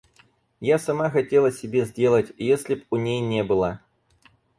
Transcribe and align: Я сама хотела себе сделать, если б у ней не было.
Я 0.61 0.79
сама 0.79 1.11
хотела 1.11 1.51
себе 1.51 1.85
сделать, 1.85 2.31
если 2.39 2.73
б 2.73 2.83
у 2.89 2.95
ней 2.97 3.19
не 3.21 3.43
было. 3.43 3.81